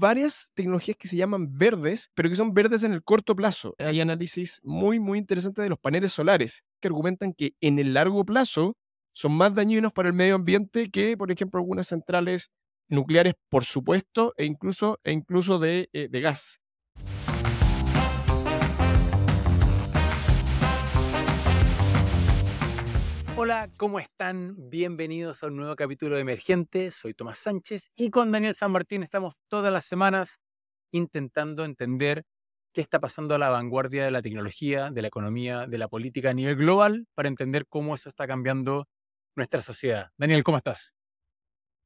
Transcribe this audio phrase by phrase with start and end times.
[0.00, 3.74] varias tecnologías que se llaman verdes, pero que son verdes en el corto plazo.
[3.78, 8.24] Hay análisis muy, muy interesantes de los paneles solares que argumentan que en el largo
[8.24, 8.76] plazo
[9.12, 12.50] son más dañinos para el medio ambiente que, por ejemplo, algunas centrales
[12.88, 16.59] nucleares, por supuesto, e incluso, e incluso de, eh, de gas.
[23.42, 24.54] Hola, ¿cómo están?
[24.68, 26.90] Bienvenidos a un nuevo capítulo de Emergente.
[26.90, 30.38] Soy Tomás Sánchez y con Daniel San Martín estamos todas las semanas
[30.92, 32.24] intentando entender
[32.74, 36.28] qué está pasando a la vanguardia de la tecnología, de la economía, de la política
[36.28, 38.88] a nivel global para entender cómo eso está cambiando
[39.34, 40.10] nuestra sociedad.
[40.18, 40.92] Daniel, ¿cómo estás?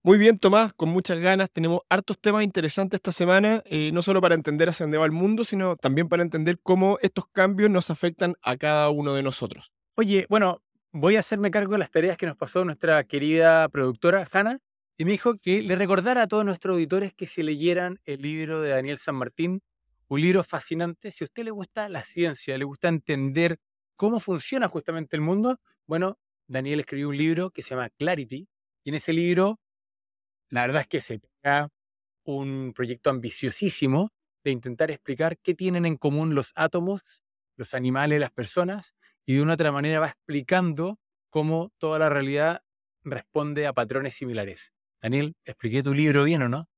[0.03, 1.53] Muy bien, Tomás, con muchas ganas.
[1.53, 5.13] Tenemos hartos temas interesantes esta semana, eh, no solo para entender hacia dónde va el
[5.13, 9.71] mundo, sino también para entender cómo estos cambios nos afectan a cada uno de nosotros.
[9.97, 10.64] Oye, bueno,
[10.95, 14.61] voy a hacerme cargo de las tareas que nos pasó nuestra querida productora, Hanna,
[14.97, 18.63] y me dijo que le recordara a todos nuestros auditores que se leyeran el libro
[18.63, 19.61] de Daniel San Martín,
[20.07, 21.11] un libro fascinante.
[21.11, 23.59] Si a usted le gusta la ciencia, le gusta entender
[23.97, 28.47] cómo funciona justamente el mundo, bueno, Daniel escribió un libro que se llama Clarity,
[28.85, 29.59] y en ese libro,
[30.51, 31.71] la verdad es que se pega
[32.25, 34.13] un proyecto ambiciosísimo
[34.45, 37.03] de intentar explicar qué tienen en común los átomos,
[37.57, 38.95] los animales, las personas,
[39.27, 40.99] y de una otra manera va explicando
[41.31, 42.63] cómo toda la realidad
[43.03, 44.73] responde a patrones similares.
[45.03, 46.69] Daniel, expliqué tu libro bien o no?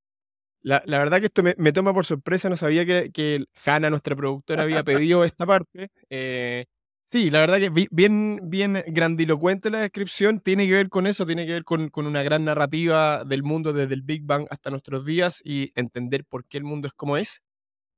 [0.62, 4.64] La, verdad que esto me, toma por sorpresa, no sabía que, que Hanna, nuestra productora,
[4.64, 5.91] había pedido esta parte.
[6.11, 6.64] Eh,
[7.05, 11.47] sí, la verdad que bien, bien grandilocuente la descripción, tiene que ver con eso, tiene
[11.47, 15.05] que ver con, con una gran narrativa del mundo desde el Big Bang hasta nuestros
[15.05, 17.44] días y entender por qué el mundo es como es.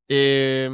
[0.08, 0.68] Eh,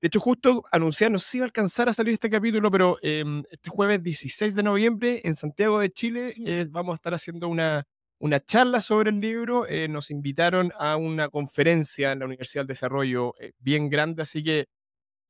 [0.00, 2.98] de hecho, justo anunciar, no sé si va a alcanzar a salir este capítulo, pero
[3.02, 7.48] em, este jueves 16 de noviembre en Santiago de Chile eh, vamos a estar haciendo
[7.48, 7.84] una,
[8.18, 9.66] una charla sobre el libro.
[9.68, 14.66] Eh, nos invitaron a una conferencia en la Universidad del Desarrollo bien grande, así que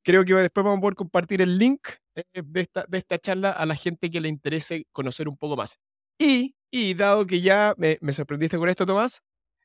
[0.04, 1.88] creo que después vamos a poder compartir el link
[2.34, 5.78] de, esta, de esta charla a la gente que le interese conocer un poco más.
[6.18, 9.20] Y, y dado que ya me, me sorprendiste con esto, Tomás,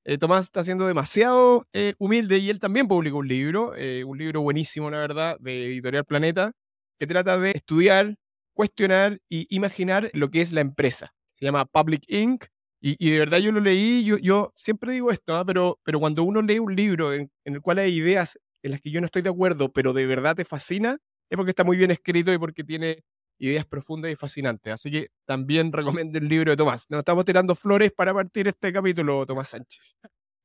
[0.08, 4.18] eh, Tomás está siendo demasiado eh, humilde y él también publicó un libro, eh, un
[4.18, 6.54] libro buenísimo, la verdad, de Editorial Planeta,
[6.98, 8.16] que trata de estudiar,
[8.54, 11.14] cuestionar y imaginar lo que es la empresa.
[11.34, 12.46] Se llama Public Inc.
[12.80, 15.44] Y, de verdad yo lo leí, yo, yo siempre digo esto, ¿ah?
[15.44, 19.02] pero, cuando uno lee un libro en, el cual hay ideas en las que yo
[19.02, 22.32] no estoy de acuerdo, pero de verdad te fascina, es porque está muy bien escrito
[22.32, 23.04] y porque tiene
[23.40, 24.74] ideas profundas y fascinantes.
[24.74, 25.72] Así que también
[26.04, 26.86] recomiendo el libro de Tomás.
[26.90, 29.98] Nos estamos tirando flores para partir este capítulo, Tomás Sánchez.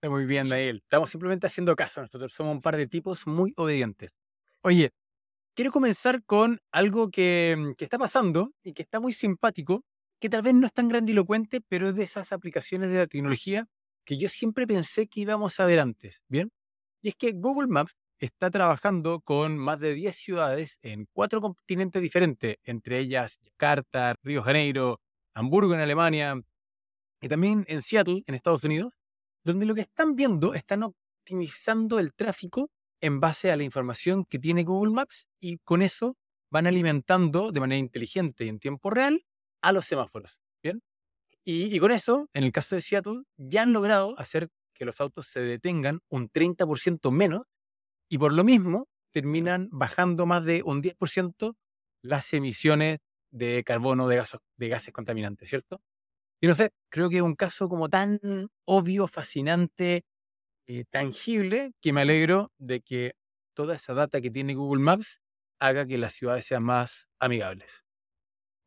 [0.02, 0.80] Muy bien, Daniel.
[0.82, 2.00] Estamos simplemente haciendo caso.
[2.00, 4.10] Nosotros somos un par de tipos muy obedientes.
[4.62, 4.90] Oye,
[5.54, 9.84] quiero comenzar con algo que, mm, que está pasando y que está muy simpático,
[10.20, 13.66] que tal vez no es tan grandilocuente, pero es de esas aplicaciones de la tecnología
[14.04, 16.24] que yo siempre pensé que íbamos a ver antes.
[16.28, 16.50] ¿Bien?
[17.00, 22.00] Y es que Google Maps está trabajando con más de 10 ciudades en cuatro continentes
[22.00, 25.00] diferentes, entre ellas Jakarta, Río Janeiro,
[25.34, 26.40] Hamburgo en Alemania
[27.20, 28.92] y también en Seattle, en Estados Unidos,
[29.42, 34.38] donde lo que están viendo, están optimizando el tráfico en base a la información que
[34.38, 36.16] tiene Google Maps y con eso
[36.48, 39.24] van alimentando de manera inteligente y en tiempo real
[39.62, 40.38] a los semáforos.
[40.62, 40.80] ¿Bien?
[41.44, 45.00] Y, y con eso, en el caso de Seattle, ya han logrado hacer que los
[45.00, 47.42] autos se detengan un 30% menos
[48.12, 51.56] y por lo mismo terminan bajando más de un 10%
[52.02, 52.98] las emisiones
[53.30, 54.22] de carbono, de,
[54.58, 55.80] de gases contaminantes, ¿cierto?
[56.38, 58.20] Y no sé, creo que es un caso como tan
[58.66, 60.04] obvio, fascinante,
[60.66, 63.14] eh, tangible, que me alegro de que
[63.54, 65.22] toda esa data que tiene Google Maps
[65.58, 67.86] haga que las ciudades sean más amigables.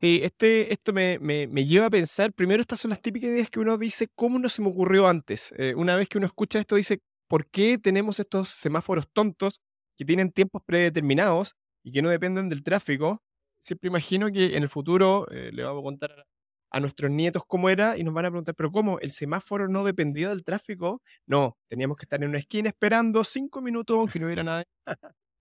[0.02, 3.52] Sí, este, esto me, me, me, lleva a pensar, primero estas son las típicas ideas
[3.52, 5.54] que uno dice, ¿cómo no se me ocurrió antes?
[5.56, 9.62] Eh, una vez que uno escucha esto, dice, ¿por qué tenemos estos semáforos tontos
[9.98, 13.24] que tienen tiempos predeterminados y que no dependen del tráfico?
[13.60, 16.26] Siempre imagino que en el futuro eh, le vamos a contar
[16.72, 19.00] a nuestros nietos cómo era y nos van a preguntar, pero ¿cómo?
[19.00, 21.02] ¿El semáforo no dependía del tráfico?
[21.26, 24.66] No, teníamos que estar en una esquina esperando cinco minutos aunque no hubiera nada.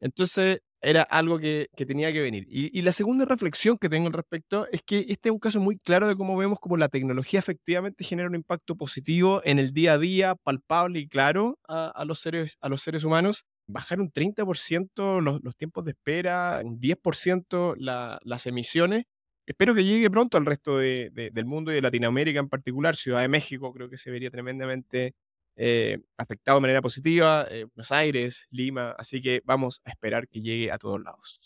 [0.00, 2.46] Entonces, era algo que, tenía que venir.
[2.48, 5.78] Y, la segunda reflexión que tengo al respecto es que este es un caso muy
[5.78, 9.94] claro de cómo vemos cómo la tecnología efectivamente genera un impacto positivo en el día
[9.94, 13.44] a día, palpable y claro a, los, seres, a los seres humanos.
[13.66, 19.04] Bajar un 30% los, los, tiempos de espera, un 10% las emisiones.
[19.46, 22.96] Espero que llegue pronto al resto del mundo y de Latinoamérica en particular.
[22.96, 25.14] Ciudad de México creo que se vería tremendamente
[25.56, 30.40] eh, afectado de manera positiva, eh, Buenos Aires, Lima, así que vamos a esperar que
[30.40, 31.40] llegue a todos lados.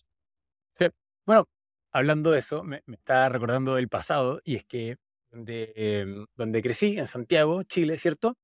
[1.27, 1.47] Bueno,
[1.93, 4.97] hablando de eso, me, está recordando del pasado y es que
[5.31, 8.39] donde, em, donde crecí, en Santiago, Chile, ¿cierto?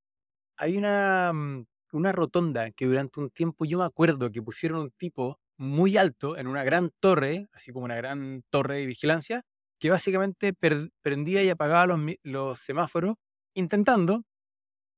[0.58, 4.90] Hay una, mm, una rotonda que durante un tiempo yo me acuerdo que pusieron un
[4.92, 9.42] tipo muy alto en una gran torre, así como una gran torre de vigilancia,
[9.78, 10.54] que básicamente
[11.02, 13.16] prendía y apagaba los, los semáforos
[13.54, 14.24] intentando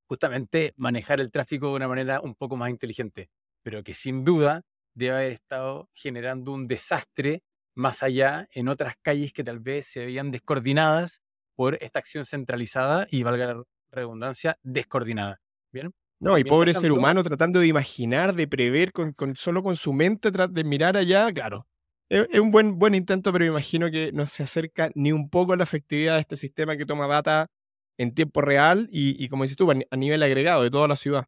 [0.07, 3.29] justamente manejar el tráfico de una manera un poco más inteligente,
[3.61, 4.63] pero que sin duda
[4.93, 7.43] debe haber estado generando un desastre
[7.75, 11.21] más allá en otras calles que tal vez se veían descoordinadas
[11.55, 15.39] por esta acción centralizada y, valga la redundancia, descoordinada.
[15.71, 15.93] ¿Bien?
[16.19, 20.31] No, y pobre ser humano tratando de imaginar, de prever, con, solo con su mente,
[20.31, 21.67] de mirar allá, claro.
[22.09, 25.57] Es, un buen, buen intento, pero imagino que no se acerca ni un poco a
[25.57, 27.47] la efectividad de este sistema que toma data
[27.97, 31.25] en tiempo real y, y como dices tú, a nivel agregado de toda la ciudad.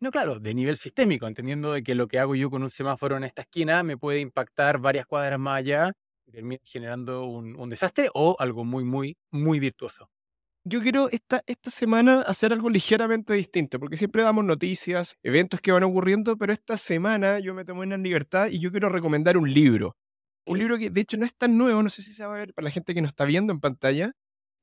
[0.00, 3.16] No, claro, de nivel sistémico, entendiendo de que lo que hago yo con un semáforo
[3.16, 5.92] en esta esquina me puede impactar varias cuadras más allá,
[6.62, 10.08] generando un, desastre o algo muy, muy, muy virtuoso.
[10.64, 15.72] Yo quiero esta, esta semana hacer algo ligeramente distinto, porque siempre damos noticias, eventos que
[15.72, 19.52] van ocurriendo, pero esta semana yo me tomo una libertad y yo quiero recomendar un
[19.52, 19.96] libro.
[20.46, 22.38] Un libro que de hecho no es tan nuevo, no sé si se va a
[22.38, 24.12] ver para la gente que nos está viendo en pantalla.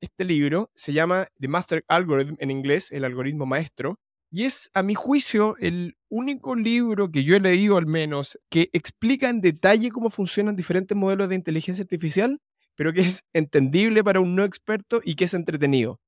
[0.00, 3.98] Este libro se llama The Master Algorithm en inglés, el algoritmo maestro,
[4.30, 8.68] y es, a mi juicio, el único libro que yo he leído al menos que
[8.72, 12.40] explica en detalle cómo funcionan diferentes modelos de inteligencia artificial,
[12.74, 15.98] pero que es entendible para un no experto y que es entretenido.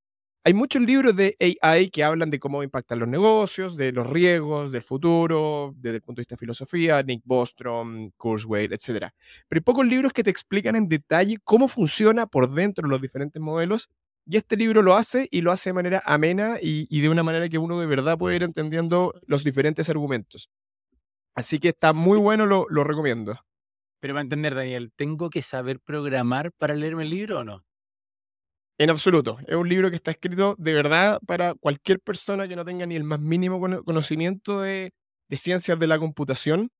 [0.44, 4.72] Hay muchos libros de AI que hablan de cómo impactan los negocios, de los riesgos,
[4.72, 9.10] del futuro, desde el punto de vista de filosofía, Nick Bostrom, Kurzweil, etc.
[9.48, 13.42] Pero hay pocos libros que te explican en detalle cómo funciona por dentro los diferentes
[13.42, 13.90] modelos
[14.26, 17.48] y este libro lo hace y lo hace de manera amena y, de una manera
[17.48, 20.50] que uno de verdad puede ir entendiendo los diferentes argumentos.
[21.34, 23.40] Así que está muy bueno, lo, lo recomiendo.
[24.00, 27.64] Pero va a entender, Daniel, ¿tengo que saber programar para leerme el libro o no?
[28.78, 29.38] En absoluto.
[29.46, 32.94] Es un libro que está escrito de verdad para cualquier persona que no tenga ni
[32.94, 34.92] el más mínimo conocimiento de,
[35.32, 36.70] ciencias de la computación.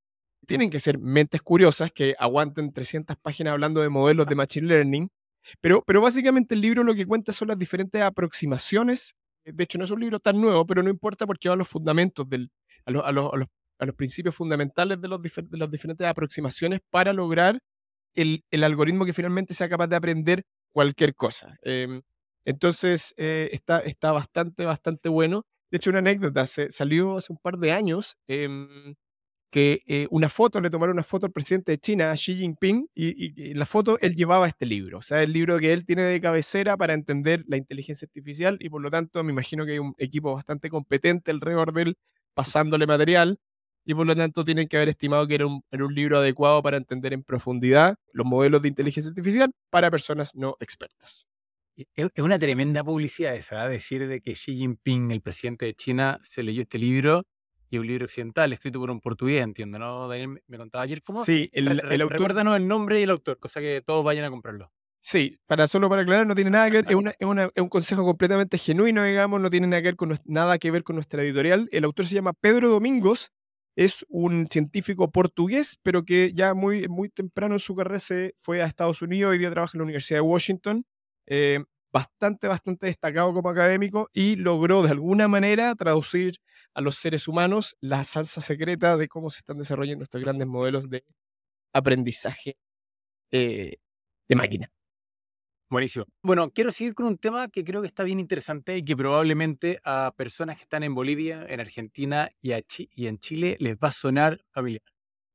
[0.47, 5.09] Tienen que ser mentes curiosas que aguanten 300 páginas hablando de modelos de Machine Learning
[5.61, 9.15] pero, pero básicamente el libro lo que cuenta son las diferentes aproximaciones.
[9.45, 11.67] De hecho, no es un libro tan nuevo, pero no importa porque va a los
[11.67, 12.51] fundamentos, del,
[12.85, 13.31] a, los, a, los,
[13.79, 17.59] a, los, principios fundamentales de, los de las diferentes aproximaciones para lograr
[18.15, 21.57] el, el, algoritmo que finalmente sea capaz de aprender cualquier cosa.
[21.61, 22.01] Em,
[22.45, 25.45] entonces, eh, está, está bastante, bastante bueno.
[25.71, 28.17] De hecho, una anécdota, se, salió hace un par de años.
[28.27, 28.47] Eh,
[29.49, 33.51] que eh, una foto, le tomaron una foto al presidente de China, Xi Jinping, y,
[33.51, 36.21] en la foto él llevaba este libro, o sea, el libro que él tiene de
[36.21, 39.95] cabecera para entender la inteligencia artificial, y por lo tanto me imagino que hay un
[39.97, 41.97] equipo bastante competente alrededor de él
[42.33, 43.39] pasándole material,
[43.89, 46.77] y por lo tanto tienen que haber estimado que era un, un libro adecuado para
[46.77, 51.25] entender en profundidad los modelos de inteligencia artificial para personas no expertas.
[51.95, 53.69] Es una tremenda publicidad esa, ¿eh?
[53.71, 57.23] decir de que Xi Jinping, el presidente de China, se leyó este libro
[57.71, 60.07] y un libro occidental escrito por un portugués, entiendo, ¿no?
[60.07, 61.25] Daniel me contaba ayer cómo.
[61.25, 62.11] Sí, el, el autor.
[62.11, 64.71] Recuérdanos el nombre y el autor, cosa que todos vayan a comprarlo.
[65.01, 67.61] Sí, para solo para aclarar, no tiene nada que ver, es, una, es, una, es,
[67.61, 70.95] un consejo completamente genuino, digamos, no tiene nada que ver con, nada que ver con
[70.95, 71.67] nuestra editorial.
[71.71, 73.31] El autor se llama Pedro Domingos,
[73.75, 78.61] es un científico portugués, pero que ya muy, muy temprano en su carrera se fue
[78.61, 80.85] a Estados Unidos, hoy día trabaja en la Universidad de Washington.
[81.27, 81.59] Eh,
[81.91, 86.35] bastante, bastante destacado como académico y logró de alguna manera traducir
[86.73, 90.89] a los seres humanos la salsa secreta de cómo se están desarrollando estos grandes modelos
[90.89, 91.03] de
[91.73, 92.57] aprendizaje
[93.31, 93.77] eh,
[94.29, 94.71] de máquina.
[95.69, 96.05] Buenísimo.
[96.23, 99.79] Bueno, quiero seguir con un tema que creo que está bien interesante y que probablemente
[99.83, 102.53] a personas que están en Bolivia, en Argentina y,
[102.95, 104.81] y en Chile les va a sonar familiar.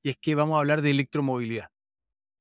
[0.03, 1.69] Y es que vamos a hablar de electromovilidad.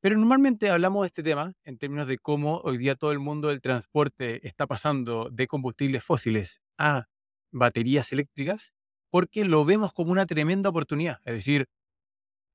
[0.02, 3.50] Pero normalmente hablamos de este tema en términos de cómo hoy día todo el mundo
[3.50, 7.06] del transporte está pasando de combustibles fósiles a
[7.52, 8.74] baterías eléctricas,
[9.12, 11.20] porque lo vemos como una tremenda oportunidad.
[11.26, 11.68] Es decir,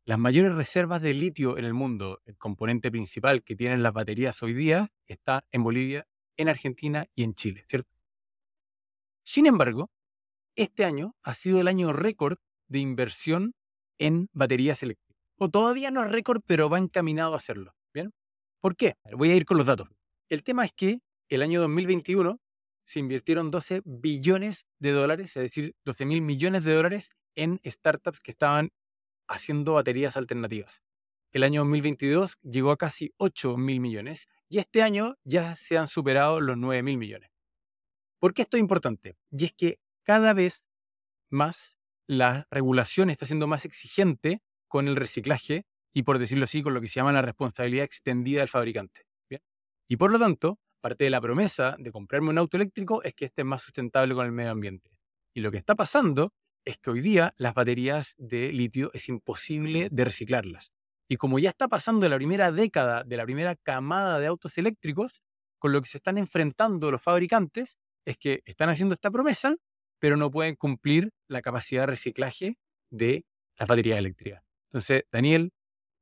[0.09, 4.43] las mayores reservas de litio en el mundo, el componente principal que tienen las baterías
[4.43, 6.07] hoy día, está en Bolivia,
[6.39, 7.91] en Argentina y en Chile, ¿cierto?
[9.23, 9.91] Sin embargo,
[10.57, 12.39] este año ha sido el año récord
[12.69, 13.53] de inversión
[13.99, 17.75] en baterías eléctricas o todavía no es récord, pero va encaminado a hacerlo.
[17.93, 18.11] ¿Bien?
[18.61, 18.95] ¿Por qué?
[19.13, 19.89] Voy a ir con los datos.
[20.31, 22.41] El tema es que el año 2021
[22.87, 28.21] se invirtieron 12 billones de dólares, es decir, 12 mil millones de dólares en startups
[28.21, 28.71] que estaban
[29.29, 30.83] haciendo baterías alternativas.
[31.33, 35.87] El año 2022 llegó a casi 8 mil millones y este año ya se han
[35.87, 37.31] superado los 9 mil millones.
[38.19, 39.17] ¿Por qué esto es importante?
[39.31, 40.67] Y es que cada vez
[41.31, 46.75] más la regulación está siendo más exigente con el reciclaje y, por decirlo así, con
[46.75, 49.09] lo que se llama la responsabilidad extendida del fabricante.
[49.91, 53.25] Y por lo tanto, parte de la promesa de comprarme un auto eléctrico es que
[53.25, 54.91] esté más sustentable con el medio ambiente.
[55.35, 56.35] Y lo que está pasando
[56.69, 60.71] es que hoy día las baterías de litio es imposible de reciclarlas.
[61.09, 65.23] Y como ya está pasando la primera década de la primera camada de autos eléctricos,
[65.59, 69.57] con lo que se están enfrentando los fabricantes es que están haciendo esta promesa,
[69.99, 72.59] pero no pueden cumplir la capacidad de reciclaje
[72.91, 73.25] de
[73.59, 74.43] las baterías eléctricas.
[74.67, 75.53] Entonces, Daniel,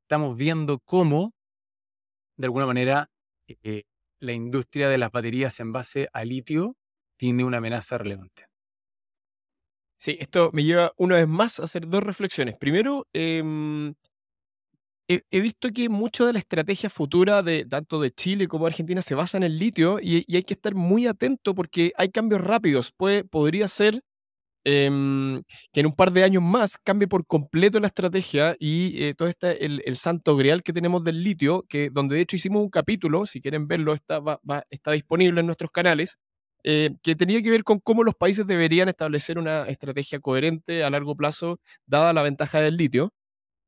[0.02, 1.32] estamos viendo cómo,
[2.36, 3.08] de alguna manera,
[3.46, 3.84] eh,
[4.18, 6.76] la industria de las baterías en base a litio
[7.16, 8.48] tiene una amenaza relevante.
[9.98, 12.56] Sí, esto me lleva una vez más a hacer dos reflexiones.
[12.58, 13.94] Primero, em,
[15.08, 19.02] he, visto que mucho de la estrategia futura de tanto de Chile como de Argentina
[19.02, 22.92] se basa en el litio y, hay que estar muy atento porque hay cambios rápidos.
[22.92, 24.02] Puede, podría ser
[24.64, 29.14] em, que en un par de años más cambie por completo la estrategia y eh,
[29.14, 32.62] todo este, el, el, santo grial que tenemos del litio, que donde de hecho hicimos
[32.62, 34.20] un capítulo, si quieren verlo, está,
[34.70, 36.18] está disponible en nuestros canales,
[36.68, 40.90] eh, que tenía que ver con cómo los países deberían establecer una estrategia coherente a
[40.90, 43.14] largo plazo, dada la ventaja del litio.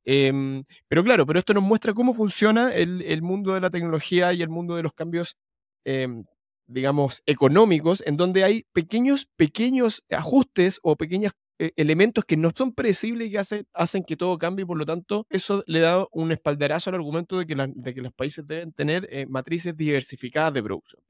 [0.05, 4.43] Em, pero claro, pero esto nos muestra cómo funciona el, mundo de la tecnología y
[4.43, 5.37] el mundo de los cambios,
[5.85, 6.25] em,
[6.67, 12.75] digamos, económicos, en donde hay pequeños, pequeños ajustes o pequeños eh, elementos que no son
[12.75, 16.91] predecibles y que hacen, que todo cambie, por lo tanto, eso le da un espaldarazo
[16.91, 21.01] al argumento de que, de que los países deben tener eh, matrices diversificadas de producción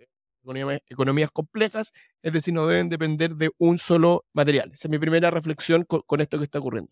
[0.89, 4.71] economías, complejas, es decir, no deben depender de un solo material.
[4.73, 6.91] Esa es mi primera reflexión con, esto que está ocurriendo.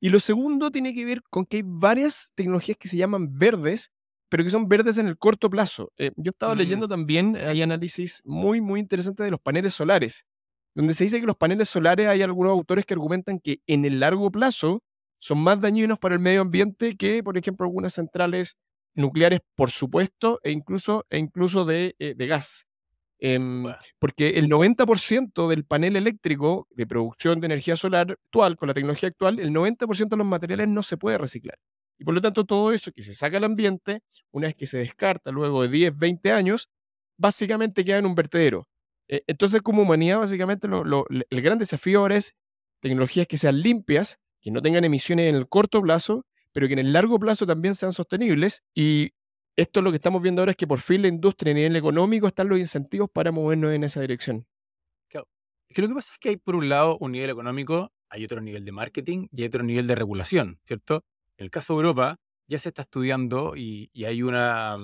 [0.00, 3.90] Y lo segundo tiene que ver con que hay varias tecnologías que se llaman verdes,
[4.28, 5.92] pero que son verdes en el corto plazo.
[5.96, 6.58] Eh, yo estaba mm.
[6.58, 10.26] leyendo también, hay análisis muy, muy interesantes de los paneles solares,
[10.74, 14.00] donde se dice que los paneles solares hay algunos autores que argumentan que en el
[14.00, 14.82] largo plazo
[15.18, 18.58] son más dañinos para el medio ambiente que, por ejemplo, algunas centrales
[18.94, 22.66] nucleares, por supuesto, e incluso, e incluso de, eh, de gas.
[23.26, 23.64] Em,
[23.98, 29.08] porque el 90% del panel eléctrico de producción de energía solar actual, con la tecnología
[29.08, 31.58] actual, el 90% de los materiales no se puede reciclar.
[31.98, 34.76] Y por lo tanto, todo eso que se saca al ambiente, una vez que se
[34.76, 36.68] descarta luego de 10, 20 años,
[37.16, 38.68] básicamente queda en un vertedero.
[39.08, 42.34] E, entonces, como humanidad, básicamente el gran desafío ahora es
[42.80, 46.80] tecnologías que sean limpias, que no tengan emisiones en el corto plazo, pero que en
[46.80, 49.12] el largo plazo también sean sostenibles y
[49.56, 52.26] esto lo que estamos viendo ahora es que por fin la industria a nivel económico
[52.26, 54.46] están los incentivos para movernos en esa dirección.
[55.08, 55.28] Claro.
[55.68, 58.40] que lo que pasa es que hay por un lado un nivel económico, hay otro
[58.40, 61.04] nivel de marketing y hay otro nivel de regulación, ¿cierto?
[61.36, 64.76] En el caso de Europa ya se está estudiando y, hay una,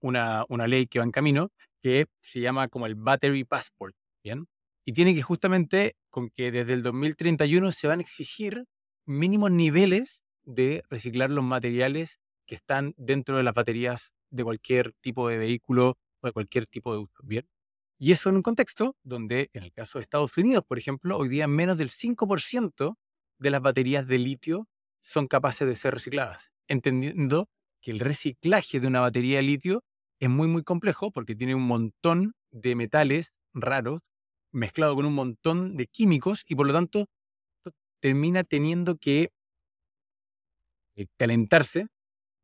[0.00, 1.50] una, una ley que va en camino
[1.82, 4.46] que se llama como el Battery Passport, ¿bien?
[4.84, 8.64] Y tiene que justamente con que desde el 2031 se van a exigir
[9.04, 15.28] mínimos niveles de reciclar los materiales que están dentro de las baterías de cualquier tipo
[15.28, 17.22] de vehículo o de cualquier tipo de uso.
[17.22, 17.48] Bien.
[17.98, 21.28] Y eso en un contexto donde, en el caso de Estados Unidos, por ejemplo, hoy
[21.28, 22.96] día menos del 5%
[23.38, 24.68] de las baterías de litio
[25.02, 27.48] son capaces de ser recicladas, entendiendo
[27.80, 29.84] que el reciclaje de una batería de litio
[30.18, 34.02] es muy, muy complejo porque tiene un montón de metales raros
[34.52, 37.06] mezclado con un montón de químicos y por lo tanto
[38.00, 39.30] termina teniendo que
[40.96, 41.86] eh, calentarse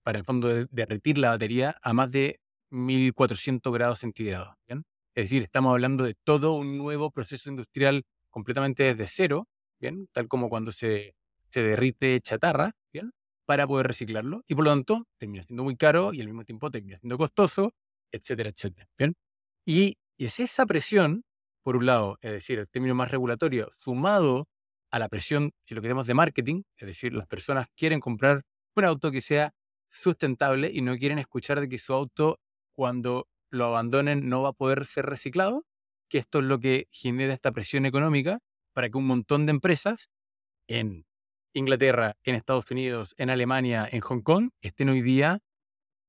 [0.03, 2.41] para el fondo derretir la batería a más de
[2.71, 4.55] 1400 grados centígrados.
[4.67, 4.85] ¿bien?
[5.15, 10.09] Es decir, estamos hablando de todo un nuevo proceso industrial completamente desde cero, ¿bien?
[10.13, 11.15] tal como cuando se,
[11.51, 13.13] se derrite chatarra, ¿bien?
[13.45, 14.43] para poder reciclarlo.
[14.47, 17.75] Y por lo tanto, termina siendo muy caro y al mismo tiempo termina siendo costoso,
[18.11, 18.89] etcétera, etcétera.
[18.99, 19.15] ¿bien?
[19.67, 21.25] Y, y es esa presión,
[21.63, 24.49] por un lado, es decir, el término más regulatorio, sumado
[24.91, 28.43] a la presión, si lo queremos, de marketing, es decir, las personas quieren comprar
[28.75, 29.53] un auto que sea
[29.93, 32.41] sustentable y no quieren escuchar de que su auto
[32.75, 35.65] cuando lo abandonen no va a poder ser reciclado,
[36.09, 38.41] que esto es lo que genera esta presión económica
[38.73, 40.09] para que un montón de empresas
[40.67, 41.05] en
[41.55, 45.41] Inglaterra, en Estados Unidos, en Alemania, en Hong Kong, estén hoy día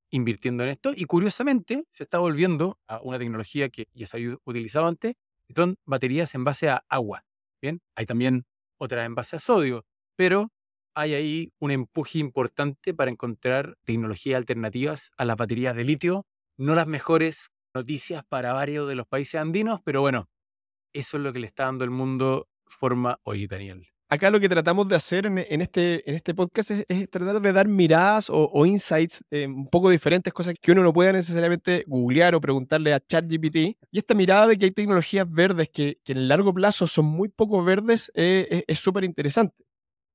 [0.10, 4.38] invirtiendo en esto y curiosamente se está volviendo a una tecnología que ya se había
[4.46, 5.16] utilizado antes,
[5.54, 7.26] son baterías en base a agua.
[7.62, 8.46] Bien, hay también
[8.78, 9.86] otras en base a sodio,
[10.16, 10.52] pero
[10.96, 16.26] hay ahí un empuje importante para encontrar tecnologías alternativas a las baterías de litio.
[16.58, 20.30] No las mejores noticias para varios de los países andinos, pero bueno,
[20.94, 23.88] eso es lo que le está dando el mundo forma hoy, Daniel.
[24.10, 27.68] Acá lo que tratamos de hacer en, este, en este podcast es, tratar de dar
[27.68, 32.42] miradas o, insights eh, un poco diferentes, cosas que uno no pueda necesariamente googlear o
[32.42, 33.56] preguntarle a ChatGPT.
[33.90, 37.30] Y esta mirada de que hay tecnologías verdes que, en el largo plazo son muy
[37.30, 39.56] poco verdes eh, es súper interesante.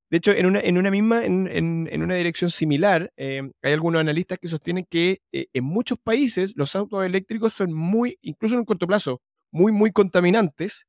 [0.09, 4.01] De hecho, en una, en una misma, en, en, una dirección similar, eh, hay algunos
[4.01, 8.61] analistas que sostienen que eh, en muchos países los autos eléctricos son muy, incluso en
[8.61, 10.87] el corto plazo, muy, muy contaminantes,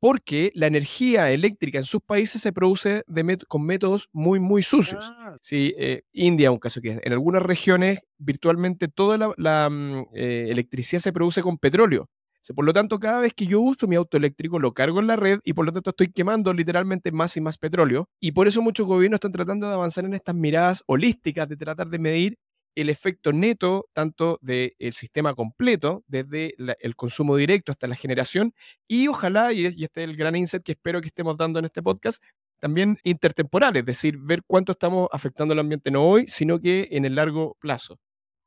[0.00, 3.02] porque la energía eléctrica en sus países se produce
[3.48, 5.12] con métodos muy, muy sucios.
[5.18, 5.36] Ah.
[5.42, 10.46] Sí, eh, India, un caso que es, en algunas regiones virtualmente toda la, mm, eh,
[10.50, 12.08] electricidad se produce con petróleo.
[12.54, 15.16] Por lo tanto, cada vez que yo uso mi auto eléctrico, lo cargo en la
[15.16, 18.08] red y por lo tanto estoy quemando literalmente más y más petróleo.
[18.20, 21.88] Y por eso muchos gobiernos están tratando de avanzar en estas miradas holísticas, de tratar
[21.88, 22.38] de medir
[22.74, 28.54] el efecto neto tanto del sistema completo, desde el consumo directo hasta la generación,
[28.86, 31.82] y ojalá, y, este es el gran insight que espero que estemos dando en este
[31.82, 32.22] podcast,
[32.60, 37.04] también intertemporal, es decir, ver cuánto estamos afectando el ambiente no hoy, sino que en
[37.04, 37.98] el largo plazo.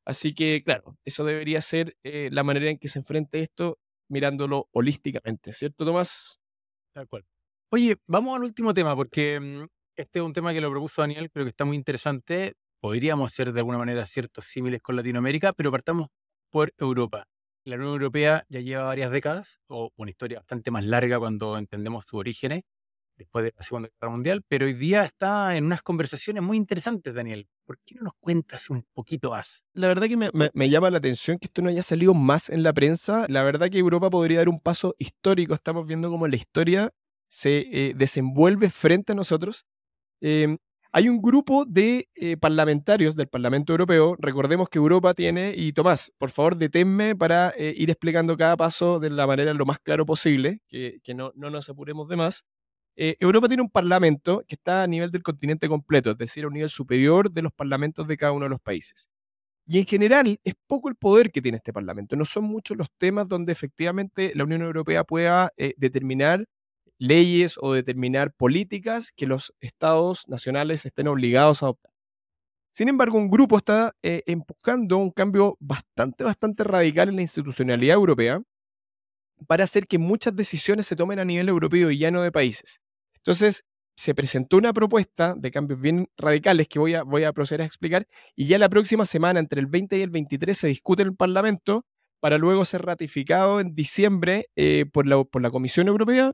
[0.05, 3.79] Así que, claro, eso debería ser eh, la manera en que se enfrente esto,
[4.12, 6.39] mirándolo holísticamente, ¿cierto, Tomás?
[6.94, 7.25] Tal cual.
[7.72, 9.63] Oye, vamos al último tema, porque mm,
[9.96, 13.53] este es un tema que lo propuso Daniel, pero que está muy interesante podríamos ser
[13.53, 16.08] de alguna manera ciertos símiles con Latinoamérica, pero partamos
[16.50, 17.27] por Europa.
[17.63, 22.06] La Unión Europea ya lleva varias décadas, o una historia bastante más larga cuando entendemos
[22.06, 22.63] sus orígenes,
[23.21, 27.13] después de la Segunda Guerra Mundial, pero hoy día está en unas conversaciones muy interesantes,
[27.13, 27.47] Daniel.
[27.65, 29.63] ¿Por qué no nos cuentas un poquito más?
[29.73, 32.73] La verdad que me, llama la atención que esto no haya salido más en la
[32.73, 33.25] prensa.
[33.29, 35.53] La verdad que Europa podría dar un paso histórico.
[35.53, 36.91] Estamos viendo cómo la historia
[37.27, 39.65] se eh, desenvuelve frente a nosotros.
[40.19, 40.57] Em,
[40.93, 44.17] hay un grupo de eh, parlamentarios del Parlamento Europeo.
[44.19, 48.99] Recordemos que Europa tiene, y Tomás, por favor, deténme para eh, ir explicando cada paso
[48.99, 52.43] de la manera lo más claro posible, que, no, nos apuremos de más.
[53.03, 56.48] Eh, Europa tiene un parlamento que está a nivel del continente completo, es decir, a
[56.48, 59.10] un nivel superior de los parlamentos de cada uno de los países.
[59.65, 62.15] Y en general es poco el poder que tiene este parlamento.
[62.15, 66.46] No son muchos los temas donde efectivamente la Unión Europea pueda determinar
[67.00, 71.91] leyes o determinar políticas que los estados nacionales estén obligados a adoptar.
[72.72, 77.96] Sin embargo, un grupo está eh, empujando un cambio bastante, bastante radical en la institucionalidad
[77.96, 78.43] europea
[79.48, 82.80] para hacer que muchas decisiones se tomen a nivel europeo y ya no de países.
[83.21, 83.63] Entonces,
[83.95, 88.07] se presentó una propuesta de cambios bien radicales que voy a, a proceder a explicar
[88.35, 91.15] y ya la próxima semana, entre el 20 y el 23, se discute en el
[91.15, 91.86] Parlamento
[92.19, 96.34] para luego ser ratificado en diciembre eh, por, la, por la Comisión Europea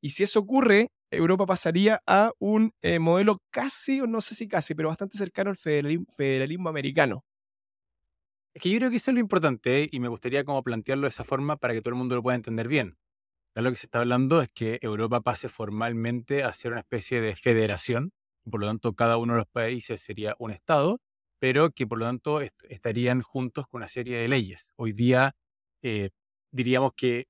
[0.00, 4.48] y si eso ocurre, Europa pasaría a un eh, modelo casi, o no sé si
[4.48, 7.24] casi, pero bastante cercano al federalismo, americano.
[8.54, 9.88] Es que yo creo que eso es lo importante ¿eh?
[9.92, 12.36] y me gustaría como plantearlo de esa forma para que todo el mundo lo pueda
[12.36, 12.96] entender bien.
[13.62, 17.34] Lo que se está hablando es que Europa pase formalmente a ser una especie de
[17.34, 18.12] federación,
[18.50, 21.00] por lo tanto cada uno de los países sería un Estado,
[21.38, 24.74] pero que por lo tanto estarían juntos con una serie de leyes.
[24.76, 25.36] Hoy día
[25.82, 26.10] eh,
[26.50, 27.28] diríamos que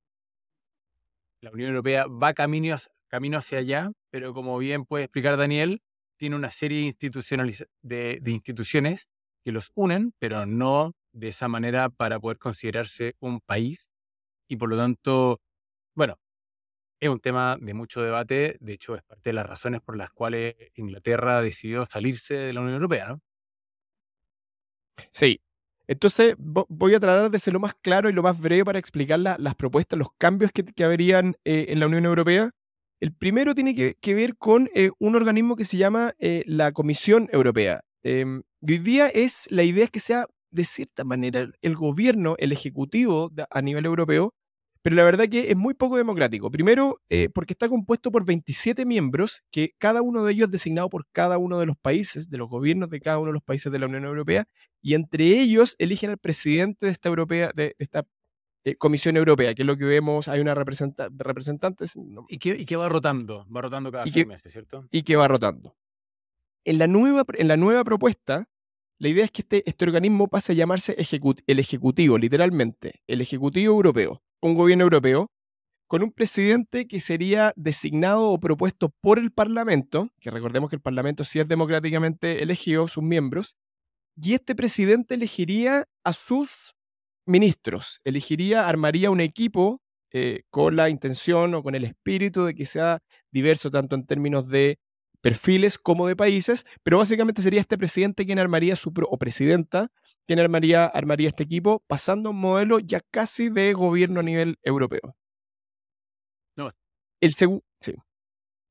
[1.42, 5.80] la Unión Europea va camino, camino hacia allá, pero como bien puede explicar Daniel,
[6.18, 9.08] tiene una serie de, de instituciones
[9.44, 13.90] que los unen, pero no de esa manera para poder considerarse un país.
[14.48, 15.40] Y por lo tanto,
[15.96, 16.18] bueno,
[17.00, 18.56] es un tema de mucho debate.
[18.60, 22.60] De hecho, es parte de las razones por las cuales Inglaterra decidió salirse de la
[22.60, 23.20] Unión Europea, ¿no?
[25.10, 25.40] Sí,
[25.88, 29.18] entonces, voy a tratar de ser lo más claro y lo más breve para explicar
[29.20, 32.50] las propuestas, los cambios que, habrían eh, en la Unión Europea.
[33.00, 37.28] El primero tiene que, ver con eh, un organismo que se llama eh, la Comisión
[37.32, 37.82] Europea.
[38.02, 42.34] Em, y hoy día es, la idea es que sea, de cierta manera, el gobierno,
[42.38, 44.34] el ejecutivo a nivel europeo,
[44.86, 46.48] pero la verdad que es muy poco democrático.
[46.48, 51.08] Primero, eh, porque está compuesto por 27 miembros, que cada uno de ellos designado por
[51.10, 53.80] cada uno de los países, de los gobiernos de cada uno de los países de
[53.80, 54.46] la Unión Europea,
[54.80, 58.06] y entre ellos eligen al presidente de esta, europea, de esta
[58.62, 61.84] eh, Comisión Europea, que es lo que vemos, hay una representante.
[62.28, 64.86] ¿Y, que, y va rotando, va rotando cada seis meses, ¿cierto?
[64.92, 65.74] Y que va rotando.
[66.64, 68.48] En la nueva, en la nueva propuesta,
[68.98, 70.96] la idea es que este, este organismo pase a llamarse
[71.46, 75.30] el Ejecutivo, literalmente, el Ejecutivo Europeo un gobierno europeo
[75.88, 80.82] con un presidente que sería designado o propuesto por el Parlamento, que recordemos que el
[80.82, 83.54] Parlamento sí es democráticamente elegido, sus miembros,
[84.16, 86.74] y este presidente elegiría a sus
[87.24, 89.80] ministros, elegiría, armaría un equipo
[90.12, 94.48] eh, con la intención o con el espíritu de que sea diverso tanto en términos
[94.48, 94.78] de
[95.26, 99.90] perfiles como de países, pero básicamente sería este presidente quien armaría su, o presidenta
[100.24, 104.56] quien armaría, armaría este equipo, pasando a un modelo ya casi de gobierno a nivel
[104.62, 105.16] europeo.
[106.56, 106.70] No.
[107.20, 107.64] El segundo.
[107.80, 107.94] Sí.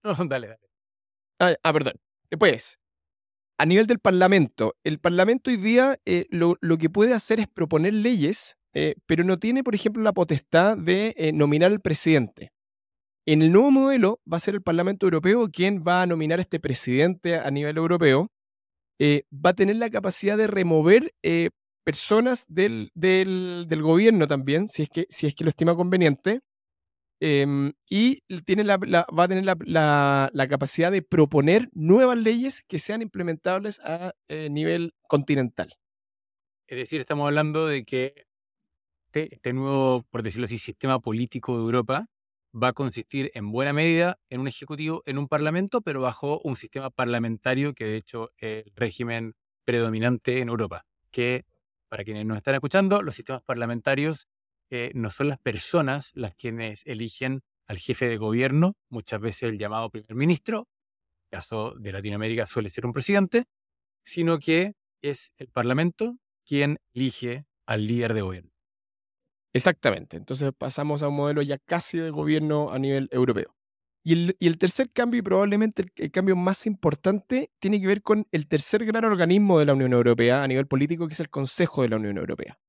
[0.02, 0.60] No, dale, dale.
[1.42, 1.96] Ah, ah, perdón.
[2.30, 2.80] Después,
[3.58, 7.94] a nivel del Parlamento, el Parlamento hoy día eh, lo, que puede hacer es proponer
[7.94, 12.54] leyes, eh, pero no tiene, por ejemplo, la potestad de eh, nominar al presidente.
[13.28, 16.44] En el nuevo modelo va a ser el Parlamento Europeo quien va a nominar a
[16.44, 18.32] este presidente a nivel europeo.
[19.00, 21.50] Eh, va a tener la capacidad de remover eh,
[21.84, 26.42] personas del, del, gobierno también, si es, que, si es que lo estima conveniente.
[27.20, 32.80] em, y tiene la, va a tener la, la, capacidad de proponer nuevas leyes que
[32.80, 35.74] sean implementables a eh, nivel continental.
[36.68, 38.26] Es decir, estamos hablando de que
[39.08, 42.08] este, este nuevo, por decirlo así, sistema político de Europa
[42.56, 46.56] va a consistir en buena medida en un ejecutivo, en un parlamento, pero bajo un
[46.56, 49.34] sistema parlamentario que de hecho es el régimen
[49.66, 50.86] predominante en Europa.
[51.12, 51.46] Que,
[51.90, 54.28] para quienes nos están escuchando, los sistemas parlamentarios
[54.70, 59.58] eh, no son las personas las quienes eligen al jefe de gobierno, muchas veces el
[59.58, 60.68] llamado primer ministro,
[61.30, 63.46] caso de Latinoamérica suele ser un presidente,
[64.04, 68.55] sino que es el Parlamento quien elige al líder de gobierno.
[69.56, 70.18] Exactamente.
[70.18, 73.56] Entonces pasamos a un modelo ya casi de gobierno a nivel europeo.
[74.04, 78.48] Y el, tercer cambio, y probablemente el, cambio más importante, tiene que ver con el
[78.48, 81.90] tercer gran organismo de la Unión Europea a nivel político, que es el Consejo de
[81.90, 82.60] la Unión Europea,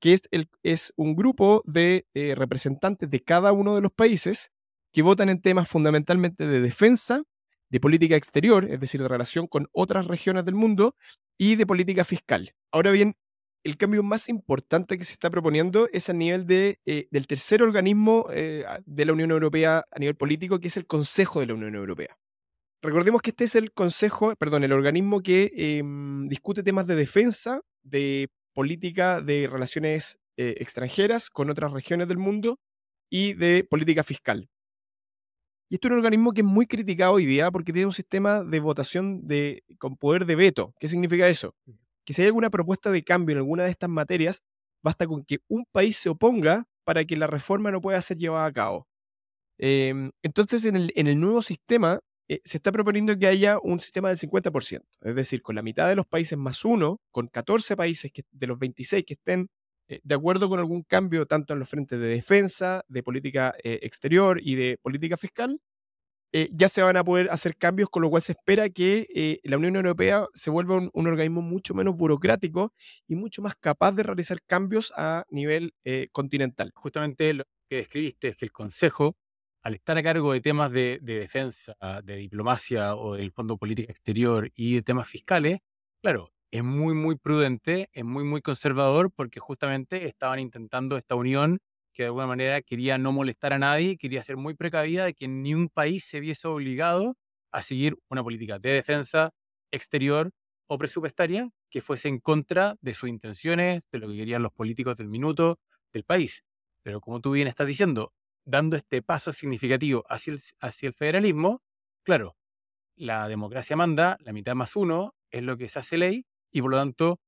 [0.00, 4.50] que es, el, es un grupo de eh, representantes de cada uno de los países
[4.92, 7.22] que votan en temas fundamentalmente de defensa,
[7.70, 10.96] de política exterior, es decir, de relación con otras regiones del mundo,
[11.38, 12.54] y de política fiscal.
[12.72, 13.16] Ahora bien,
[13.64, 17.62] el cambio más importante que se está proponiendo es a nivel de, eh, del tercer
[17.62, 21.54] organismo eh, de la Unión Europea a nivel político, que es el Consejo de la
[21.54, 22.16] Unión Europea.
[22.82, 27.62] Recordemos que este es el consejo, perdón, el organismo que em, discute temas de defensa,
[27.82, 32.58] de política de relaciones eh, extranjeras con otras regiones del mundo
[33.08, 34.50] y de política fiscal.
[35.70, 38.44] Y esto es un organismo que es muy criticado hoy día porque tiene un sistema
[38.44, 40.74] de votación de, con poder de veto.
[40.78, 41.54] ¿Qué significa eso?
[42.04, 44.42] Que si hay alguna propuesta de cambio en alguna de estas materias,
[44.82, 48.46] basta con que un país se oponga para que la reforma no pueda ser llevada
[48.46, 48.86] a cabo.
[49.58, 54.18] Em, entonces, en el, nuevo sistema eh, se está proponiendo que haya un sistema del
[54.18, 58.46] 50%, es decir, con la mitad de los países más uno, con 14 países de
[58.46, 59.48] los 26 que estén
[59.88, 63.80] eh, de acuerdo con algún cambio tanto en los frentes de defensa, de política eh,
[63.82, 65.60] exterior y de política fiscal,
[66.36, 69.38] eh, ya se van a poder hacer cambios, con lo cual se espera que eh,
[69.44, 72.72] la Unión Europea se vuelva un, organismo mucho menos burocrático
[73.06, 76.72] y mucho más capaz de realizar cambios a nivel eh, continental.
[76.74, 79.16] Justamente lo que describiste es que el Consejo,
[79.62, 83.92] al estar a cargo de temas de, de defensa, de diplomacia o del Fondo Política
[83.92, 85.60] Exterior y de temas fiscales,
[86.02, 91.60] claro, es muy, muy prudente, es muy, muy conservador porque justamente estaban intentando esta unión
[91.94, 95.28] que de alguna manera quería no molestar a nadie, quería ser muy precavida de que
[95.28, 97.16] ni un país se viese obligado
[97.52, 99.30] a seguir una política de defensa
[99.70, 100.30] exterior
[100.66, 104.96] o presupuestaria que fuese en contra de sus intenciones, de lo que querían los políticos
[104.96, 105.58] del minuto
[105.92, 106.42] del país.
[106.82, 108.12] Pero como tú bien estás diciendo,
[108.44, 111.62] dando este paso significativo hacia el, hacia el federalismo,
[112.02, 112.36] claro,
[112.96, 116.70] la democracia manda, la mitad más uno es lo que se hace ley y por
[116.72, 117.20] lo tanto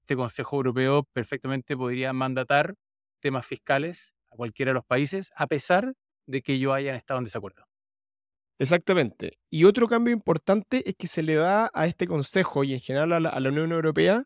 [0.00, 2.74] este Consejo Europeo perfectamente podría mandatar
[3.20, 5.94] temas fiscales a cualquiera de los países, a pesar
[6.26, 7.64] de que ellos hayan estado en desacuerdo.
[8.60, 9.38] Exactamente.
[9.50, 13.12] Y otro cambio importante es que se le da a este Consejo y en general
[13.12, 14.24] a la, Unión Europea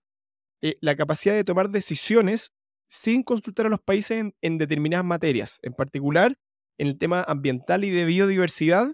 [0.62, 2.52] eh, la capacidad de tomar decisiones
[2.88, 6.36] sin consultar a los países en, determinadas materias, en particular
[6.78, 8.92] en el tema ambiental y de biodiversidad,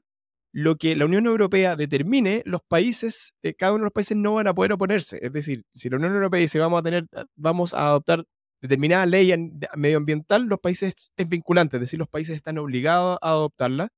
[0.52, 4.34] lo que la Unión Europea determine, los países, eh, cada uno de los países no
[4.34, 5.18] van a poder oponerse.
[5.22, 7.06] Es decir, si la Unión Europea dice vamos a tener,
[7.36, 8.24] vamos a adoptar
[8.60, 9.32] determinada ley
[9.76, 13.88] medioambiental, los países es vinculante, es decir, los países están obligados a adoptarla.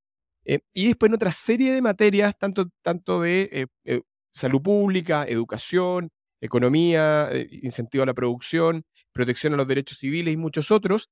[0.44, 5.25] Eh, y después en otra serie de materias, tanto, tanto de eh, eh, salud pública,
[5.25, 11.11] educación, economía, incentivo a la producción, protección a los derechos civiles y muchos otros,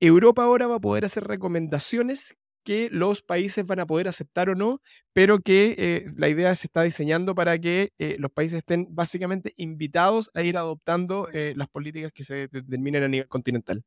[0.00, 4.54] Europa ahora va a poder hacer recomendaciones que los países van a poder aceptar o
[4.54, 4.80] no,
[5.12, 9.52] pero que eh, la idea se está diseñando para que eh, los países estén básicamente
[9.56, 13.82] invitados a ir adoptando eh, las políticas que se determinen a nivel continental.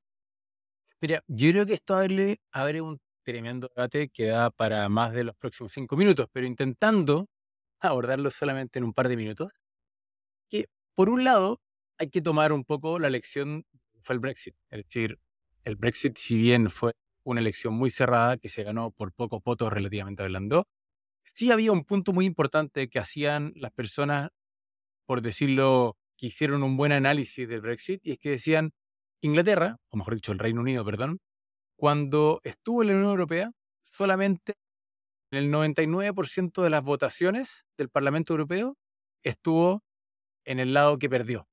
[1.02, 5.24] Mira, yo creo que esto abre, abre un tremendo debate que da para más de
[5.24, 7.28] los próximos cinco minutos, pero intentando
[7.80, 9.52] abordarlo solamente en un par de minutos,
[10.50, 11.62] que por un lado
[11.98, 13.66] hay que tomar un poco la lección
[14.02, 14.56] fue el Brexit.
[14.70, 15.20] Es decir,
[15.64, 16.94] el Brexit, si bien fue
[17.26, 20.68] una elección muy cerrada que se ganó por pocos votos relativamente hablando.
[21.24, 24.30] Sí había un punto muy importante que hacían las personas,
[25.06, 28.72] por decirlo, que hicieron un buen análisis del Brexit, y es que decían,
[29.22, 31.20] Inglaterra, o mejor dicho, el Reino Unido, perdón,
[31.76, 33.52] cuando estuvo en la Unión Europea,
[33.84, 34.54] solamente
[35.32, 38.78] en el 99% de las votaciones del Parlamento Europeo
[39.24, 39.84] estuvo
[40.46, 41.48] en el lado que perdió.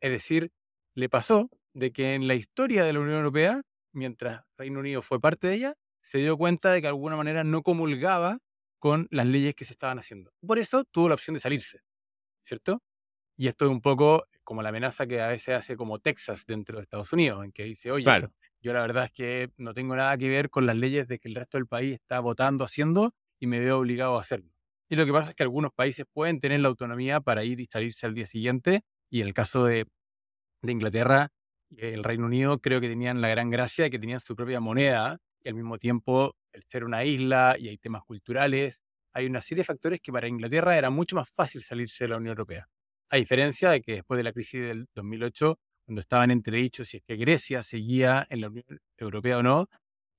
[0.00, 0.52] Es decir,
[0.94, 3.62] le pasó de que en la historia de la Unión Europea
[3.98, 7.44] mientras Reino Unido fue parte de ella, se dio cuenta de que de alguna manera
[7.44, 8.38] no comulgaba
[8.78, 10.30] con las leyes que se estaban haciendo.
[10.46, 11.80] Por eso tuvo la opción de salirse,
[12.44, 12.82] ¿cierto?
[13.36, 16.78] Y esto es un poco como la amenaza que a veces hace como Texas dentro
[16.78, 18.04] de Estados Unidos, en que dice, oye,
[18.62, 21.28] Yo la verdad es que no tengo nada que ver con las leyes de que
[21.28, 24.52] el resto del país está votando, haciendo, y me veo obligado a hacerlo.
[24.88, 27.66] Y lo que pasa es que algunos países pueden tener la autonomía para ir y
[27.66, 29.86] salirse al día siguiente, y en el caso de,
[30.62, 31.30] de Inglaterra,
[31.76, 35.18] el Reino Unido creo que tenían la gran gracia de que tenían su propia moneda
[35.40, 38.80] y al mismo tiempo el ser una isla y hay temas culturales,
[39.12, 42.16] hay una serie de factores que para Inglaterra era mucho más fácil salirse de la
[42.16, 42.68] Unión Europea.
[43.10, 47.02] A diferencia de que después de la crisis del 2008, cuando estaban entredichos si es
[47.02, 48.64] que Grecia seguía en la Unión
[48.96, 49.68] Europea o no,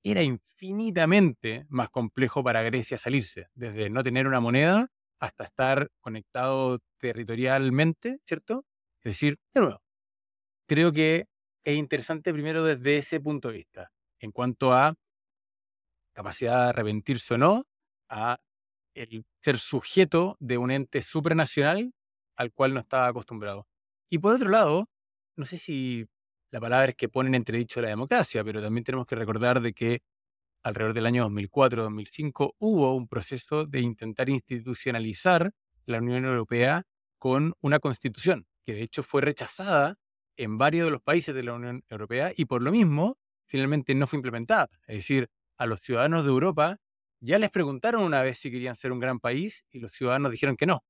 [0.02, 6.80] era infinitamente más complejo para Grecia salirse, desde no tener una moneda hasta estar conectado
[6.98, 8.64] territorialmente, ¿cierto?
[9.02, 9.82] Es decir, de nuevo,
[10.66, 11.26] creo que
[11.72, 14.94] es interesante primero desde ese punto de vista, en cuanto a
[16.12, 17.66] capacidad de arrepentirse o no,
[18.08, 18.38] a
[18.94, 21.92] el ser sujeto de un ente supranacional
[22.36, 23.66] al cual no estaba acostumbrado.
[24.10, 24.88] Y por otro lado,
[25.36, 26.06] no sé si
[26.50, 30.02] la palabra es que ponen entredicho la democracia, pero también tenemos que recordar de que
[30.62, 35.52] alrededor del año 2004-2005 hubo un proceso de intentar institucionalizar
[35.86, 36.84] la Unión Europea
[37.18, 39.96] con una constitución, que de hecho fue rechazada
[40.40, 44.06] en varios de los países de la Unión Europea y por lo mismo finalmente no
[44.06, 44.68] fue implementada.
[44.86, 46.78] Es decir, a los ciudadanos de Europa
[47.20, 50.56] ya les preguntaron una vez si querían ser un gran país y los ciudadanos dijeron
[50.56, 50.82] que no.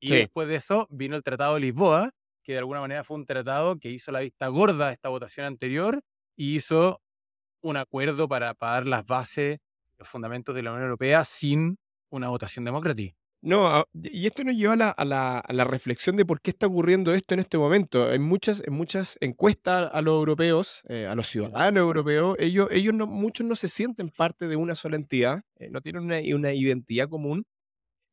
[0.00, 2.10] Y después de eso vino el Tratado de Lisboa,
[2.42, 5.46] que de alguna manera fue un tratado que hizo la vista gorda a esta votación
[5.46, 6.02] anterior
[6.36, 7.02] y hizo
[7.60, 9.58] un acuerdo para pagar las bases,
[9.98, 11.78] los fundamentos de la Unión Europea sin
[12.10, 13.16] una votación democrática.
[13.46, 17.38] No, y esto nos lleva a la, reflexión de por qué está ocurriendo esto en
[17.38, 18.12] este momento.
[18.12, 23.06] En muchas, en muchas encuestas a los europeos, eh, a los ciudadanos europeos, ellos, no,
[23.06, 27.44] muchos no se sienten parte de una sola entidad, eh, no tienen una, identidad común.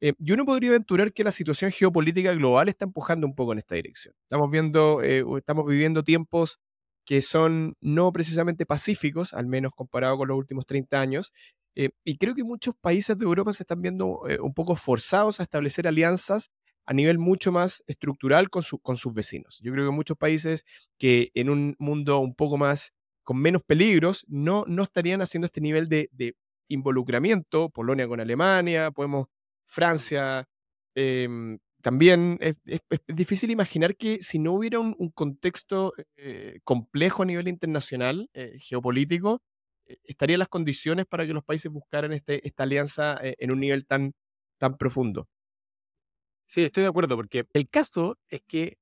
[0.02, 3.58] Eh, y uno podría aventurar que la situación geopolítica global está empujando un poco en
[3.58, 4.14] esta dirección.
[4.26, 6.60] Estamos viendo, estamos viviendo tiempos
[7.06, 11.32] que son no precisamente pacíficos, al menos comparado con los últimos 30 años,
[11.76, 15.40] eh, y creo que muchos países de Europa se están viendo eh, un poco forzados
[15.40, 16.52] a establecer alianzas
[16.86, 19.60] a nivel mucho más estructural con, con sus vecinos.
[19.62, 20.66] Yo creo que muchos países
[20.98, 22.92] que en un mundo un poco más,
[23.24, 26.10] con menos peligros, no, no estarían haciendo este nivel de,
[26.68, 29.28] involucramiento, Polonia con Alemania, podemos,
[29.66, 30.48] Francia,
[30.96, 32.56] em, también es,
[33.08, 39.42] difícil imaginar que si no hubiera un, contexto eh, complejo a nivel internacional, geopolítico,
[40.04, 43.86] estarían las condiciones para que los países buscaran este, esta alianza eh, en un nivel
[43.86, 44.14] tan,
[44.58, 45.28] tan profundo.
[46.48, 48.78] Sí, estoy de acuerdo, porque el caso es que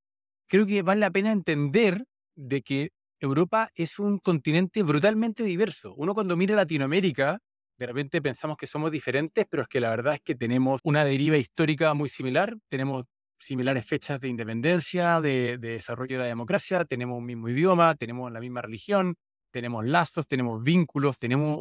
[0.47, 5.93] creo que vale la pena entender de que Europa es un continente brutalmente diverso.
[5.95, 7.39] Uno cuando mira Latinoamérica,
[7.77, 11.05] de repente pensamos que somos diferentes, pero es que la verdad es que tenemos una
[11.05, 13.05] deriva histórica muy similar, tenemos
[13.39, 18.31] similares fechas de independencia, de, de desarrollo de la democracia, tenemos un mismo idioma, tenemos
[18.31, 19.15] la misma religión,
[19.51, 21.59] tenemos lazos, tenemos vínculos, tenemos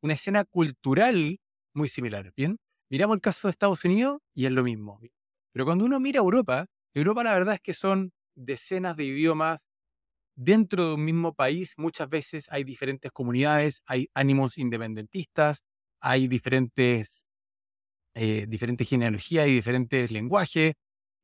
[0.00, 1.38] una escena cultural
[1.74, 2.32] muy similar.
[2.36, 2.58] Bien,
[2.90, 5.00] miramos el caso de Estados Unidos y es lo mismo.
[5.52, 9.66] Pero cuando uno mira Europa, Europa la verdad es que son decenas de idiomas.
[10.36, 15.64] Dentro de un mismo país muchas veces hay diferentes comunidades, hay ánimos independentistas,
[16.00, 17.26] hay diferentes,
[18.14, 20.74] eh, diferentes genealogías y diferentes lenguajes.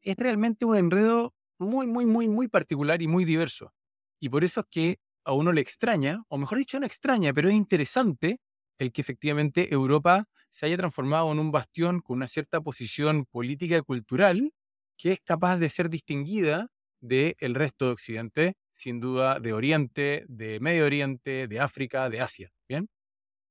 [0.03, 3.73] Es realmente un enredo muy, muy, muy, muy particular y muy diverso.
[4.21, 7.49] Y por eso es que a uno le extraña, o mejor dicho, no extraña, pero
[7.49, 8.39] es interesante
[8.79, 13.77] el que efectivamente Europa se haya transformado en un bastión con una cierta posición política
[13.77, 14.53] y cultural
[14.97, 16.69] que es capaz de ser distinguida
[17.01, 22.51] del resto de Occidente, sin duda de Oriente, de Medio Oriente, de África, de Asia.
[22.69, 22.89] ¿Bien?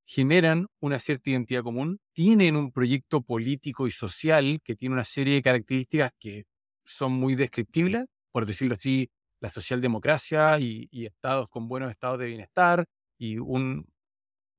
[0.06, 5.36] Generan una cierta identidad común, tienen un proyecto político y social que tiene una serie
[5.36, 6.46] de características que
[6.86, 9.10] son muy descriptibles, por decirlo así,
[9.44, 12.86] la socialdemocracia y, estados con buenos estados de bienestar
[13.18, 13.86] y un,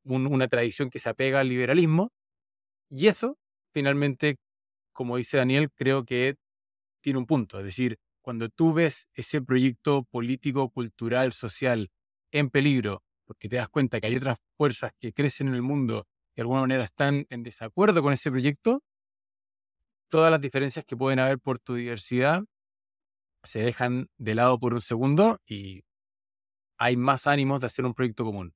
[0.05, 2.13] una tradición que se apega al liberalismo.
[2.91, 3.39] Y eso,
[3.73, 4.37] finalmente,
[4.93, 6.37] como dice Daniel, creo que
[7.01, 7.59] tiene un punto.
[7.59, 11.91] Es decir, cuando tú ves ese proyecto político, cultural, social
[12.31, 16.07] en peligro, porque te das cuenta que hay otras fuerzas que crecen en el mundo
[16.35, 18.83] y de alguna manera están en desacuerdo con ese proyecto,
[20.11, 22.45] todas las diferencias que pueden haber por tu diversidad
[23.45, 25.85] se dejan de lado por un segundo y
[26.79, 28.55] hay más ánimos de hacer un proyecto común.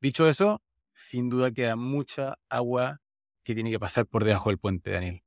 [0.00, 0.62] Dicho eso,
[0.94, 3.00] sin duda queda mucha agua
[3.44, 5.22] que tiene que pasar por debajo del puente, Daniel.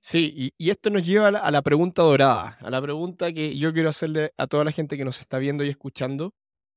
[0.00, 3.56] Sí, y, esto nos lleva a la, a la, pregunta dorada, a la pregunta que
[3.56, 6.34] yo quiero hacerle a toda la gente que nos está viendo y escuchando,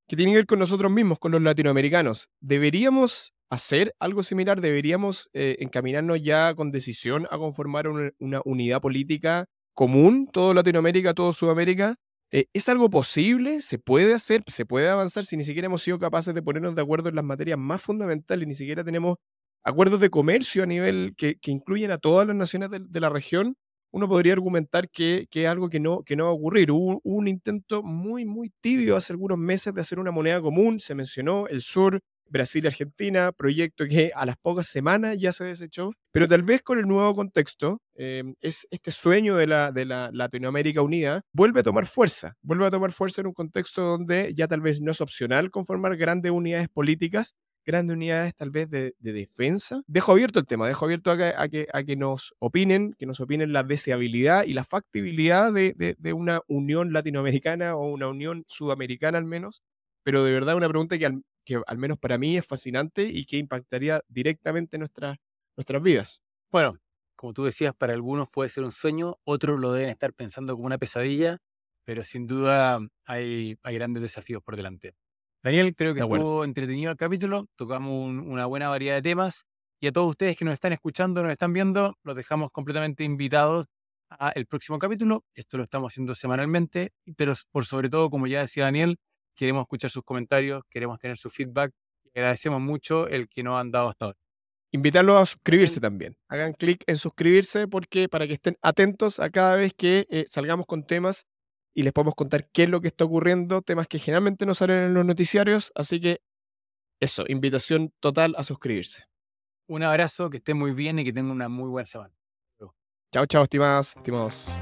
[0.07, 2.29] que tiene que ver con nosotros mismos, con los latinoamericanos.
[2.39, 4.61] ¿Deberíamos hacer algo similar?
[4.61, 9.45] ¿Deberíamos eh, encaminarnos ya con decisión a conformar una, unidad política
[9.75, 11.95] común, todo Latinoamérica, todo Sudamérica,
[12.31, 13.61] Eh, ¿Es algo posible?
[13.61, 14.43] ¿Se puede hacer?
[14.47, 17.23] ¿Se puede avanzar si ni siquiera hemos sido capaces de ponernos de acuerdo en las
[17.23, 18.47] materias más fundamentales?
[18.47, 19.17] Ni siquiera tenemos
[19.63, 23.55] acuerdos de comercio a nivel que, incluyen a todas las naciones de, la región.
[23.91, 26.71] Uno podría argumentar que, es algo que no, que no va a ocurrir.
[26.71, 30.79] Hubo, un intento muy, muy tibio hace algunos meses de hacer una moneda común.
[30.79, 35.45] Se mencionó el sur, Brasil y Argentina, proyecto que a las pocas semanas ya se
[35.45, 39.85] desechó, pero tal vez con el nuevo contexto, em, es este sueño de la, de
[39.85, 44.33] la Latinoamérica unida vuelve a tomar fuerza, vuelve a tomar fuerza en un contexto donde
[44.35, 47.35] ya tal vez no es opcional conformar grandes unidades políticas,
[47.65, 49.81] grandes unidades tal vez de, defensa.
[49.87, 53.51] Dejo abierto el tema, dejo abierto a que, a que, nos opinen, que nos opinen
[53.53, 59.25] la deseabilidad y la factibilidad de, de, una unión latinoamericana o una unión sudamericana al
[59.25, 59.63] menos,
[60.03, 63.25] pero de verdad una pregunta que al, que al menos para mí es fascinante y
[63.25, 65.17] que impactaría directamente nuestras,
[65.55, 66.21] nuestras vidas.
[66.51, 66.77] Bueno,
[67.15, 70.65] como tú decías, para algunos puede ser un sueño, otros lo deben estar pensando como
[70.65, 71.37] una pesadilla,
[71.85, 74.95] pero sin duda hay, hay grandes desafíos por delante.
[75.43, 79.45] Daniel, creo que estuvo entretenido el capítulo, tocamos una buena variedad de temas
[79.79, 83.67] y a todos ustedes que nos están escuchando, nos están viendo, los dejamos completamente invitados
[84.09, 85.23] al próximo capítulo.
[85.35, 88.97] Esto lo estamos haciendo semanalmente, pero por sobre todo, como ya decía Daniel,
[89.35, 91.71] queremos escuchar sus comentarios, queremos tener su feedback
[92.15, 94.17] agradecemos mucho el que nos han dado hasta ahora.
[94.71, 96.17] Invitarlos a suscribirse también.
[96.27, 100.65] Hagan clic en suscribirse porque para que estén atentos a cada vez que eh, salgamos
[100.65, 101.25] con temas
[101.73, 104.77] y les podemos contar qué es lo que está ocurriendo, temas que generalmente no salen
[104.83, 105.71] en los noticiarios.
[105.75, 106.21] Así que
[106.99, 109.05] eso, invitación total a suscribirse.
[109.67, 112.13] Un abrazo, que estén muy bien y que tengan una muy buena semana.
[113.11, 114.59] Chao, chao, estimadas, estimados.